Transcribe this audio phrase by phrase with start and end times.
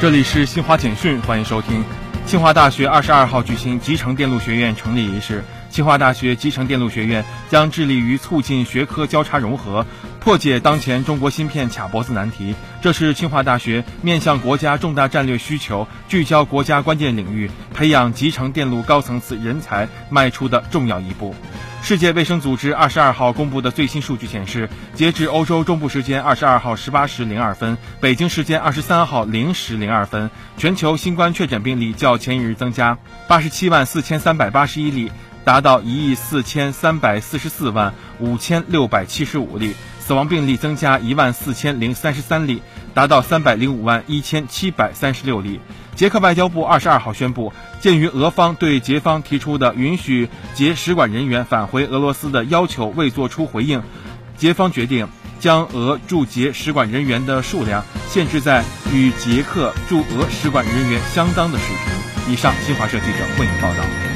[0.00, 1.84] 这里是新华简讯，欢迎收听。
[2.24, 5.42] 清华大学二十二号举行集成电路学院成立仪式。
[5.70, 9.84] 清华大学集成电路学院将致力于促进学科交叉融合，
[10.20, 12.54] 破解当前中国芯片卡脖子难题。
[12.80, 21.34] 这是清华大学面向国家重大战略需求、聚焦国家关键领域、培养集成电路高层次人才迈出的重要一步。
[21.80, 32.98] 世界卫生组织二十二号公布的最新数据显示，截至欧洲中部时间二十二号十八时零二分，北京时间二十三号零时零二分，全球新冠确诊病例较前一日增加
[33.28, 35.10] 八十七万四千三百八十一例，
[35.44, 39.72] 达到一亿四千三百四十四万五千六百七十五例；
[40.08, 42.62] 死亡病例增加一万四千零三十三例，
[42.94, 45.60] 达到三百零五万一千七百三十六例。
[45.94, 53.82] 捷克外交部二十二号宣布，鉴于俄方对捷方提出的允许捷使馆人员返回俄罗斯的要求未作出回应，
[54.38, 55.06] 捷方决定
[55.40, 62.32] 将俄驻捷使馆人员的数量限制在与捷克驻俄使馆人员相当的水平。
[62.32, 64.07] 以上，新华社记者为您报道。